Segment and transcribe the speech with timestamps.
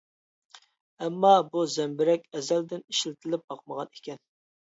[1.07, 4.19] ئەمما، بۇ زەمبىرەك ئەزەلدىن ئىشلىتىلىپ باقمىغان ئىكەن.